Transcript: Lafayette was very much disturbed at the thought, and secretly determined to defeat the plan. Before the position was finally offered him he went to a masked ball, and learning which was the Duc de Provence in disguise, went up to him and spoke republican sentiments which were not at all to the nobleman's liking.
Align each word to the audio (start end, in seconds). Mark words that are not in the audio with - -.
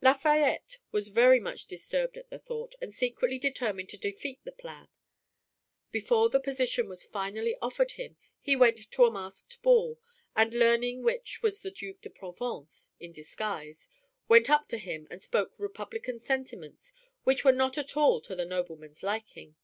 Lafayette 0.00 0.78
was 0.92 1.08
very 1.08 1.40
much 1.40 1.66
disturbed 1.66 2.16
at 2.16 2.30
the 2.30 2.38
thought, 2.38 2.76
and 2.80 2.94
secretly 2.94 3.36
determined 3.36 3.88
to 3.88 3.96
defeat 3.96 4.38
the 4.44 4.52
plan. 4.52 4.86
Before 5.90 6.28
the 6.30 6.38
position 6.38 6.88
was 6.88 7.04
finally 7.04 7.56
offered 7.60 7.90
him 7.98 8.16
he 8.40 8.54
went 8.54 8.92
to 8.92 9.04
a 9.04 9.10
masked 9.10 9.60
ball, 9.60 9.98
and 10.36 10.54
learning 10.54 11.02
which 11.02 11.42
was 11.42 11.62
the 11.62 11.72
Duc 11.72 12.00
de 12.00 12.10
Provence 12.10 12.90
in 13.00 13.10
disguise, 13.10 13.88
went 14.28 14.48
up 14.48 14.68
to 14.68 14.78
him 14.78 15.08
and 15.10 15.20
spoke 15.20 15.58
republican 15.58 16.20
sentiments 16.20 16.92
which 17.24 17.42
were 17.44 17.50
not 17.50 17.76
at 17.76 17.96
all 17.96 18.20
to 18.20 18.36
the 18.36 18.44
nobleman's 18.46 19.02
liking. 19.02 19.56